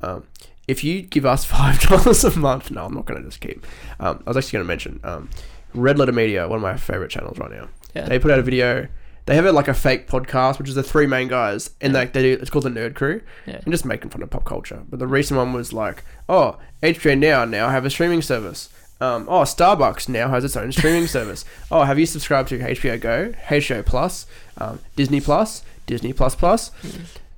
[0.00, 0.24] um,
[0.68, 3.66] if you give us $5 a month, no, I'm not going to just keep.
[3.98, 5.30] Um, I was actually going to mention um,
[5.74, 7.68] Red Letter Media, one of my favorite channels right now.
[7.94, 8.06] Yeah.
[8.06, 8.86] They put out a video.
[9.26, 12.12] They have it like a fake podcast, which is the three main guys, and like
[12.12, 12.32] they do.
[12.40, 13.60] It's called the Nerd Crew, Yeah.
[13.64, 14.82] and just making fun of pop culture.
[14.88, 18.68] But the recent one was like, oh, HBO Now now have a streaming service.
[19.02, 21.44] Um, oh, Starbucks now has its own streaming service.
[21.70, 24.26] Oh, have you subscribed to HBO Go, HBO Plus,
[24.58, 26.70] um, Disney Plus, Disney Plus Plus,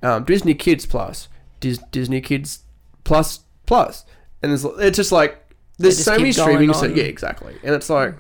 [0.03, 1.29] um, Disney Kids Plus,
[1.61, 2.61] Dis- Disney Kids
[3.05, 3.41] Plus?
[3.67, 4.05] Plus
[4.45, 5.43] and it's, it's just like
[5.79, 6.75] there's just so many going streaming.
[6.75, 6.97] So, on.
[6.97, 8.15] yeah, exactly, and it's like.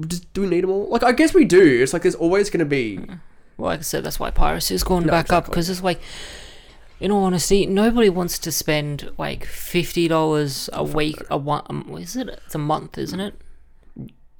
[0.00, 0.88] Just, do we need them all?
[0.88, 1.82] Like, I guess we do.
[1.82, 2.98] It's like there's always going to be.
[3.56, 6.00] Well, like I said, that's why piracy is going back up because it's like,
[7.00, 11.16] in all honesty, nobody wants to spend like fifty dollars a week.
[11.30, 12.28] A one, um, is it?
[12.28, 13.34] It's a month, isn't it?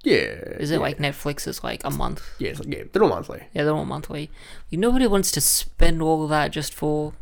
[0.05, 0.57] Yeah.
[0.59, 2.23] Is it like Netflix is like a month?
[2.39, 3.43] Yeah, it's like, yeah, they're all monthly.
[3.53, 4.31] Yeah, they're all monthly.
[4.71, 7.15] You nobody wants to spend all of that just for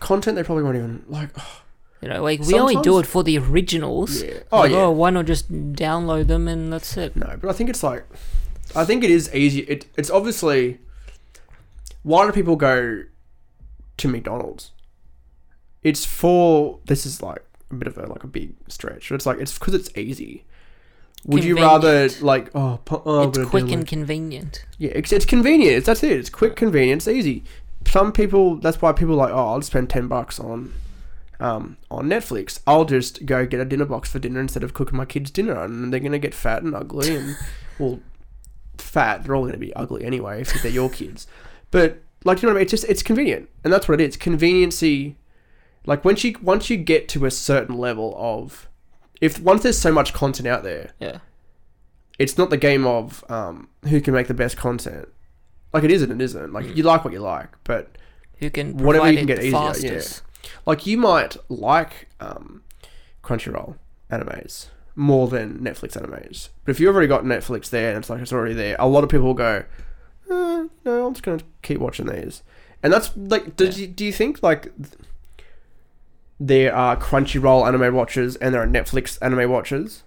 [0.00, 1.30] Content they probably won't even like.
[1.38, 1.62] oh,
[2.00, 4.20] you know, like we only do it for the originals.
[4.22, 4.40] Yeah.
[4.50, 4.78] Oh, Like, yeah.
[4.84, 7.14] Oh, why not just download them and that's it?
[7.14, 8.04] No, but I think it's like,
[8.74, 9.60] I think it is easy.
[9.60, 10.78] It, it's obviously,
[12.02, 13.04] why do people go
[14.02, 14.72] to McDonald's?
[15.82, 19.08] It's for this is like a bit of a like a big stretch.
[19.08, 20.44] But it's like it's because it's easy.
[21.24, 22.22] Would you rather Convenient.
[22.22, 24.64] like oh, pu- oh I'm it's gonna quick and convenient.
[24.78, 25.76] yeah it's, it's convenient.
[25.76, 26.12] It's, that's it.
[26.12, 27.44] It's quick, convenient, it's easy.
[27.86, 30.72] Some people that's why people are like oh I'll spend ten bucks on
[31.40, 32.60] um, on Netflix.
[32.66, 35.62] I'll just go get a dinner box for dinner instead of cooking my kids dinner,
[35.62, 37.36] and they're gonna get fat and ugly and
[37.78, 38.00] well,
[38.78, 39.24] fat.
[39.24, 41.26] They're all gonna be ugly anyway if they're your kids.
[41.70, 42.62] But like you know what I mean?
[42.62, 44.16] It's just it's convenient, and that's what it is.
[44.16, 45.16] Conveniency.
[45.86, 48.68] Like once you once you get to a certain level of,
[49.20, 51.18] if once there's so much content out there, Yeah.
[52.18, 55.08] it's not the game of um, who can make the best content.
[55.72, 56.52] Like it isn't, it isn't.
[56.52, 57.98] Like you like what you like, but
[58.38, 60.02] Who can Whatever you can get easier, yeah.
[60.66, 62.62] like you might like um,
[63.24, 63.76] Crunchyroll
[64.10, 66.50] animes more than Netflix animes.
[66.64, 69.02] But if you've already got Netflix there and it's like it's already there, a lot
[69.02, 69.64] of people will go,
[70.32, 72.42] eh, "No, I'm just gonna keep watching these."
[72.82, 74.72] And that's like, do, you, do you think like
[76.40, 80.02] there are Crunchyroll anime watchers and there are Netflix anime watchers?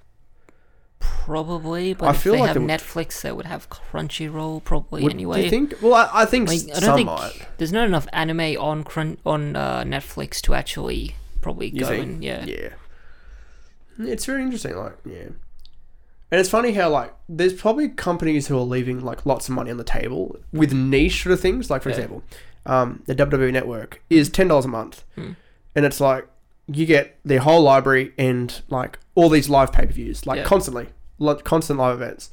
[0.99, 4.63] Probably, but I if feel they like have they would- Netflix, they would have Crunchyroll
[4.63, 5.37] probably Would- anyway.
[5.37, 5.75] Do you think?
[5.81, 7.33] Well, I, I think Like, I don't some think might.
[7.57, 12.03] there's not enough anime on Crun- on uh, Netflix to actually probably You go think?
[12.03, 12.45] and yeah.
[12.45, 12.69] Yeah.
[13.99, 15.29] It's very interesting, like, yeah.
[16.35, 19.71] And it's funny how, like, there's probably companies who are leaving, like, lots of money
[19.71, 21.69] on the table with niche sort of things.
[21.69, 21.95] Like, for Yeah.
[21.95, 22.23] example,
[22.65, 25.05] um, the WWE Network is $10 a month.
[25.15, 25.31] Hmm.
[25.77, 26.27] And it's like,
[26.67, 30.43] you get their whole library and, like, all these live pay per views, like, Yeah.
[30.43, 30.87] constantly,
[31.19, 32.31] like, constant live events.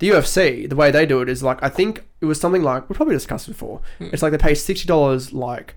[0.00, 2.90] The UFC, the way they do it is, like, I think it was something like,
[2.90, 3.80] we probably discussed before.
[3.96, 4.08] Hmm.
[4.12, 5.76] It's like they pay $60, like,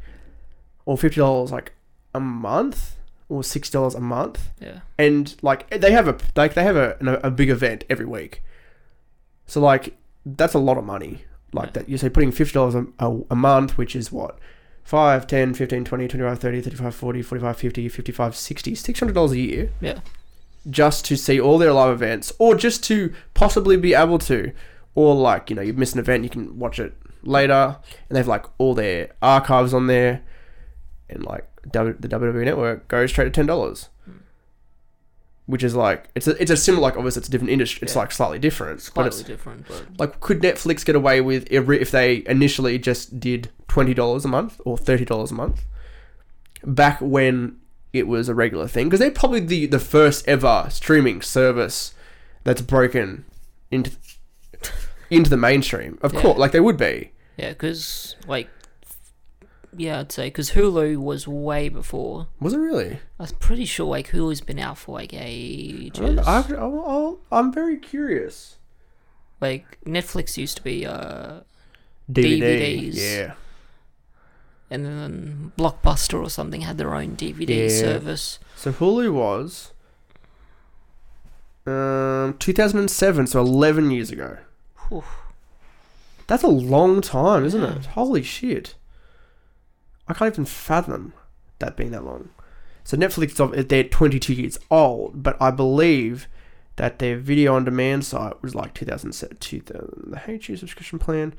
[0.86, 1.71] or $50, like,
[2.13, 2.97] a month,
[3.34, 4.80] or $6 a month Yeah.
[5.06, 6.98] and like they have a like they have a
[7.30, 8.34] a big event every week
[9.46, 9.86] so like
[10.26, 11.13] that's a lot of money
[11.52, 11.72] like Yeah.
[11.82, 14.38] that you say putting $50 a, a, a month which is what
[14.84, 19.72] 5 10 15 20 25 30 35 40 45 50 55 60 $600 a year
[19.82, 20.00] Yeah.
[20.69, 24.52] just to see all their live events or just to possibly be able to
[24.96, 26.93] or like you know you miss an event you can watch it
[27.24, 30.22] later and they have like all their archives on there
[31.10, 33.89] and like W- the WWE network goes straight to ten dollars
[35.45, 37.93] which is like it's a, it's a similar like obviously it's a different industry it's
[37.95, 37.99] Yeah.
[38.02, 41.82] like slightly different but Slightly it's different, but like could Netflix get away with every
[41.82, 45.65] if they initially just did twenty dollars a month or thirty dollars a month
[46.63, 47.58] back when
[47.91, 51.93] it was a regular thing because they're probably the the first ever streaming service
[52.45, 53.26] that's broken
[53.69, 53.91] into
[55.10, 55.97] into the mainstream.
[56.02, 56.21] Of Yeah.
[56.21, 57.12] course, like they would be.
[57.38, 58.47] yeah, because like
[59.78, 62.28] yeah, I'd say because Hulu was way before.
[62.40, 63.00] Was it really?
[63.20, 66.20] I was pretty sure like Hulu's been out for like I ages.
[66.20, 68.58] I, I'll, I'm very curious.
[69.42, 71.42] Like Netflix used to be uh
[72.12, 72.96] DVD, DVDs.
[72.96, 73.34] yeah.
[74.70, 77.80] and then Blockbuster or something had their own DVD Yeah.
[77.80, 78.40] service.
[78.56, 79.72] So Hulu was
[81.66, 84.38] um 2007, so 11 years ago.
[84.90, 85.04] Whew.
[86.28, 87.76] That's a long time, isn't Yeah.
[87.76, 87.86] it?
[87.88, 88.76] Holy shit.
[90.08, 91.13] I can't even fathom
[91.60, 92.30] that being that long.
[92.84, 96.28] So Netflix, they're 22 years old, but I believe
[96.76, 101.34] that their video on demand site was like 2007, 2000, the HU subscription plan,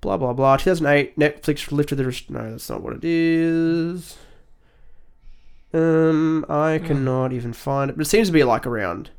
[0.00, 0.56] blah, blah, blah.
[0.56, 4.16] 2008, Netflix lifted the, rest- no, that's not what it is.
[5.72, 6.86] Um, I Hmm.
[6.86, 9.10] cannot even find it, but it seems to be like around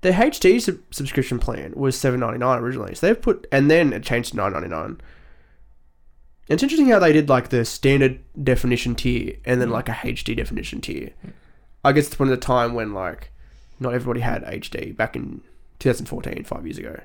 [0.00, 2.94] their HD sub- subscription plan was seven ninety nine originally.
[2.94, 5.00] So they've put and then it changed to nine ninety nine.
[6.48, 9.72] It's interesting how they did like the standard definition tier and then mm.
[9.72, 11.10] like a HD definition tier.
[11.84, 13.30] I guess it's one of the time when like
[13.78, 15.42] not everybody had HD back in
[15.78, 17.00] 2014, five years ago.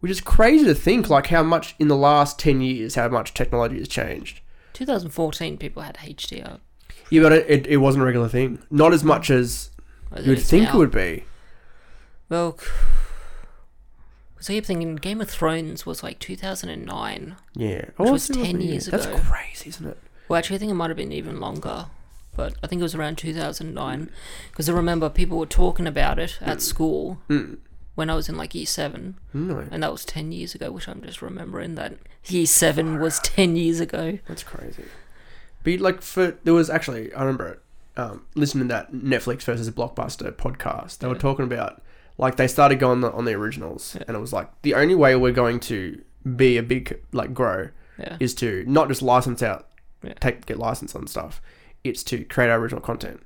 [0.00, 3.34] Which is crazy to think like how much in the last 10 years how much
[3.34, 4.40] technology has changed.
[4.74, 6.54] 2014, people had HDR.
[6.54, 6.56] Uh,
[7.10, 8.60] yeah, but it, it, it wasn't a regular thing.
[8.70, 9.70] Not as much as
[10.12, 10.74] as you would is think now.
[10.74, 11.24] it would be.
[12.28, 12.58] Well,
[14.38, 17.36] because I keep thinking Game of Thrones was like 2009.
[17.54, 17.84] Yeah.
[17.96, 18.64] Which was it 10 be.
[18.66, 19.18] years That's ago.
[19.18, 19.98] crazy, isn't it?
[20.28, 21.86] Well, actually, I think it might have been even longer,
[22.36, 24.10] but I think it was around 2009.
[24.50, 27.58] Because I remember people were talking about it at school Mm.
[27.94, 30.88] when I was in like year seven, No, and that was 10 years ago, which
[30.88, 31.94] I'm just remembering that
[32.26, 34.18] year seven was 10 years ago.
[34.28, 34.84] that's crazy.
[35.64, 37.60] But like for there was actually I remember it.
[37.96, 41.82] Um, listening to that Netflix versus Blockbuster podcast, they were talking about
[42.18, 44.04] like they started going on the originals, Yeah.
[44.08, 46.02] and it was like the only way we're going to
[46.36, 48.16] be a big like grow Yeah.
[48.20, 49.68] is to not just license out,
[50.02, 50.14] Yeah.
[50.20, 51.40] take get license on stuff.
[51.84, 53.22] It's to create our original content,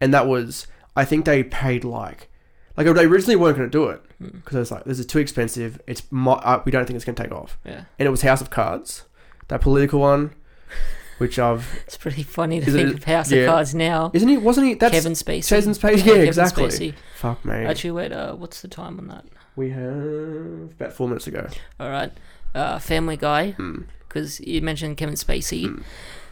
[0.00, 2.28] and that was I think they paid like
[2.76, 4.28] like they originally weren't going to do it Hmm.
[4.38, 5.80] because it was like this is too expensive.
[5.86, 7.84] It's mo- uh, we don't think it's going to take off, Yeah.
[7.98, 9.04] and it was House of Cards,
[9.48, 10.32] that political one,
[11.22, 13.40] which I've It's pretty funny to it- think of House yeah.
[13.42, 14.10] of Cards now.
[14.12, 15.48] isn't he wasn't he that's Kevin Spacey.
[15.48, 16.94] Kevin Spacey yeah, Kevin exactly Spacey.
[17.16, 19.24] fuck me Actually, wait, uh, what's the time on that?
[19.56, 21.46] we have about four minutes ago
[21.80, 22.12] All right.
[22.54, 23.84] Uh, Family Guy, mm.
[24.06, 25.64] because you mentioned Kevin Spacey.
[25.64, 25.82] Mm.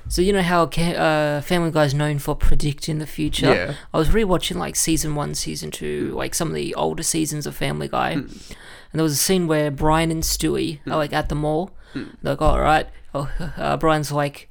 [0.08, 3.54] So you know how uh, Family Guy is known for predicting the future.
[3.54, 7.46] yeah I was rewatching like season one, season two, like some of the older seasons
[7.46, 8.50] of Family Guy, Mm.
[8.92, 11.70] and there was a scene where Brian and Stewie are like at the mall.
[11.94, 12.16] Mm.
[12.22, 12.86] They're like, all right.
[13.14, 14.49] Oh, uh, Brian's like,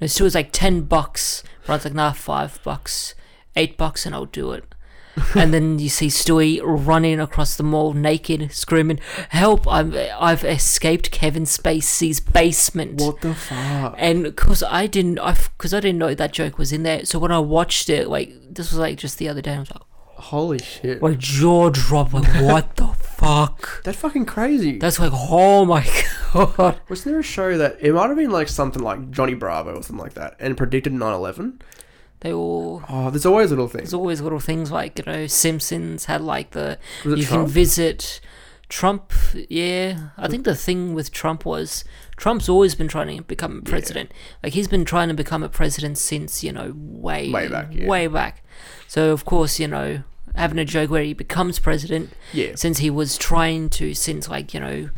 [0.00, 1.42] no, Stewie's like ten bucks.
[1.66, 3.14] Brian's like, nah, five bucks,
[3.56, 4.64] eight bucks, and I'll do it.
[5.34, 9.66] and then you see Stewie running across the mall naked, screaming, "Help!
[9.66, 15.74] I'm I've escaped Kevin Spacey's basement." what the fuck And because I didn't, I because
[15.74, 17.04] I didn't know that joke was in there.
[17.04, 19.70] So when I watched it, like this was like just the other day, I was
[19.70, 19.82] like,
[20.18, 23.82] holy shit like jaw drop, like what the fuck?
[23.84, 25.86] that's fucking crazy That's like, oh my
[26.32, 26.80] god.
[26.88, 29.82] wasn't there a show that it might have been like something like Johnny Bravo or
[29.82, 31.60] something like that and predicted 9-11
[32.20, 32.82] They all.
[32.88, 36.50] oh there's always little things There's always little things like you know Simpsons had like
[36.50, 37.44] the was you Trump?
[37.46, 38.20] can visit
[38.68, 39.12] Trump.
[39.48, 41.84] Yeah, I think the thing with Trump was
[42.18, 44.12] Trump's always been trying to become a president.
[44.42, 47.86] Like he's been trying to become a president since you know way Way back, yeah.
[47.86, 48.44] way back.
[48.86, 50.02] So of course you know
[50.34, 54.52] having a joke where he becomes president yeah since he was trying to since like
[54.54, 54.90] you know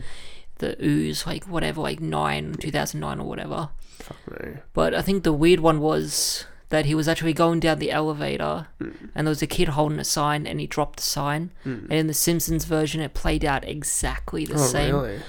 [0.59, 3.69] the ooze like whatever like nine 2009 or whatever.
[3.99, 7.79] fuck me But I think the weird one was that he was actually going down
[7.79, 9.11] the elevator Mm.
[9.15, 11.51] and there was a kid holding a sign and he dropped the sign.
[11.67, 11.83] Mm.
[11.85, 14.95] And in the Simpsons version, it played out exactly the oh same.
[14.95, 15.21] really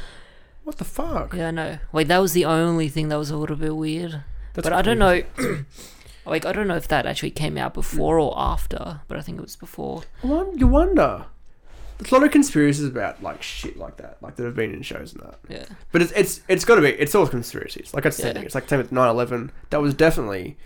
[0.64, 1.78] what the fuck Yeah, I know.
[1.92, 4.24] Like, that was the only thing that was a little bit weird.
[4.54, 5.24] That's but I don't know.
[6.32, 9.38] like, I don't know if that actually came out before or after, but I think
[9.38, 10.04] it was before.
[10.24, 11.26] Won- you wonder
[12.00, 14.82] there's a lot of conspiracies about like shit like that like that have been in
[14.82, 15.65] shows and that Yeah.
[15.91, 16.89] But it's it's it's got to be.
[16.89, 17.94] It's all conspiracies.
[17.94, 18.41] Like I said, Yeah.
[18.41, 19.52] it's like same with 9-11.
[19.70, 20.58] That was definitely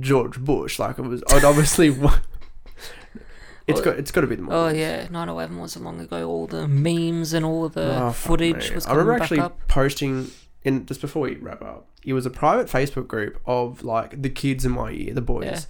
[0.00, 0.80] George Bush.
[0.80, 1.22] Like it was.
[1.30, 1.88] I'd obviously.
[3.68, 3.98] it's Oh, got.
[3.98, 4.42] It's got to be the.
[4.42, 4.54] More.
[4.54, 5.06] Oh, yeah.
[5.10, 6.28] 9 11 wasn't long ago.
[6.28, 9.58] All the memes and all the Oh, footage was I remember actually up.
[9.68, 10.30] posting
[10.64, 11.88] in just before we wrap up.
[12.04, 15.44] It was a private Facebook group of like the kids in my year, the boys,
[15.46, 15.60] Yeah.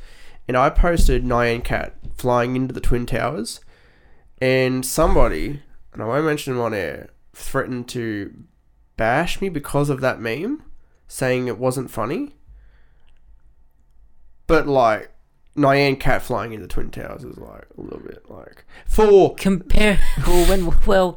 [0.48, 3.60] and I posted Nyan Cat flying into the twin towers,
[4.40, 8.32] and somebody, and I won't mention him on air, threatened to
[8.96, 10.62] bash me because of that meme,
[11.08, 12.34] saying it wasn't funny.
[14.46, 15.10] But like.
[15.56, 20.00] Nyan Cat flying into the Twin Towers is like a little bit like for Compare.
[20.26, 20.80] well, when.
[20.84, 21.16] Well.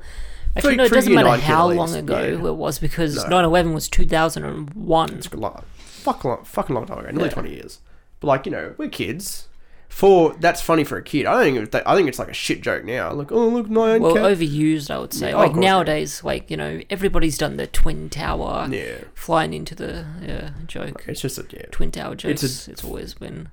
[0.58, 2.48] Actually, no, it doesn't matter how long ago yeah.
[2.50, 3.30] it was because No.
[3.30, 5.14] 9 11 was 2001.
[5.14, 7.34] It's a lot, fuck long, fucking long time ago, nearly Yeah.
[7.34, 7.80] twenty years.
[8.20, 9.48] But like you know, we're kids.
[9.90, 11.26] For that's funny for a kid.
[11.26, 13.14] I don't think I think it's like a shit joke now.
[13.14, 14.24] Like oh look, nine well, cat.
[14.26, 15.30] overused, I would say.
[15.30, 15.70] Yeah, oh, like course, yeah.
[15.72, 21.06] nowadays, like you know, everybody's done the twin tower yeah, flying into the yeah joke.
[21.08, 22.44] it's just a yeah, Twin tower jokes.
[22.44, 23.48] It's It's, always been.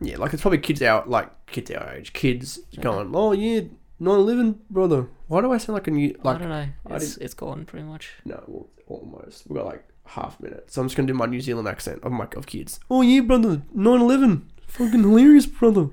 [0.00, 0.16] yeah.
[0.16, 3.60] Like it's probably kids out like kids our age, kids going, oh yeah,
[4.00, 5.08] 9-11, brother.
[5.28, 6.38] Why do I sound like a new I like?
[6.40, 6.66] don't know.
[6.90, 8.12] It's, it's gone pretty much.
[8.24, 9.44] No, well, almost.
[9.48, 12.02] We've got like half a minute, so I'm just gonna do my New Zealand accent
[12.04, 12.78] of my of kids.
[12.90, 14.42] Oh yeah, brother, 9-11.
[14.66, 15.88] fucking hilarious, brother.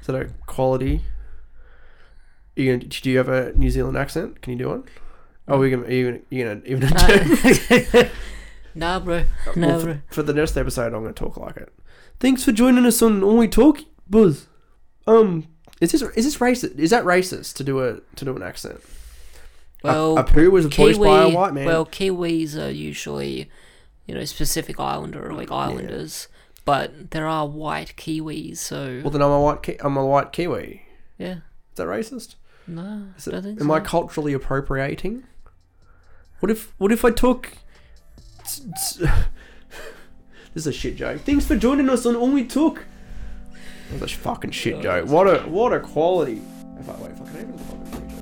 [0.00, 1.02] Is that a quality?
[2.54, 4.40] You gonna, do you have a New Zealand accent?
[4.40, 4.84] Can you do one?
[5.48, 8.04] Oh, we gonna are you gonna even Nah,
[8.74, 9.24] nah bro.
[9.54, 9.94] No, Well, bro.
[10.08, 11.72] for, for the next episode, I'm gonna talk like it.
[12.18, 14.46] Thanks for joining us on All We Talk, Buzz.
[15.06, 15.46] Um,
[15.80, 16.78] Is this is this racist?
[16.78, 18.80] Is that racist to do a to do an accent?
[19.82, 21.66] Well, a, Apu was voiced by a white man.
[21.66, 23.50] Well, Kiwis are usually,
[24.06, 26.28] you know, Pacific islander or like islanders,
[26.64, 30.32] but there are white Kiwis, so well, then I'm a white Ki- I'm a white
[30.32, 30.82] Kiwi.
[31.18, 31.36] yeah.
[31.72, 32.36] Is that racist?
[32.66, 33.74] No, Is it, don't think am so.
[33.74, 35.24] I culturally appropriating?
[36.40, 37.52] What if what if I took?
[38.38, 38.98] this
[40.54, 41.20] is a shit joke.
[41.20, 42.86] Thanks for joining us on all we took.
[43.94, 45.08] Oh, that's a fucking shit joke.
[45.08, 46.42] What a what a quality.
[46.78, 48.16] If I wait, if I can even fucking finish it.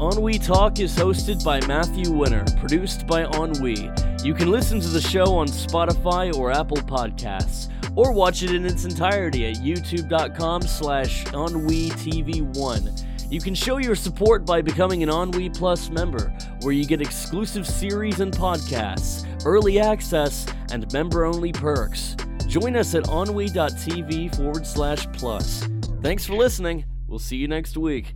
[0.00, 3.90] Ennui Talk is hosted by Matthew Winner, produced by On We.
[4.22, 8.66] You can listen to the show on Spotify or Apple Podcasts, or watch it in
[8.66, 13.04] its entirety at youtube.com slash EnnuiTV1.
[13.34, 17.66] You can show your support by becoming an Ennui Plus member, where you get exclusive
[17.66, 22.14] series and podcasts, early access, and member-only perks.
[22.46, 25.66] Join us at ennui.tv forward slash plus.
[26.00, 26.84] Thanks for listening.
[27.08, 28.14] We'll see you next week.